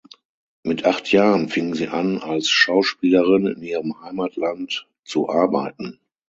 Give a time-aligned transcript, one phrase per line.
[0.63, 5.99] Mit acht Jahren fing sie an als Schauspielerin in ihrem Heimatland zu arbeiten.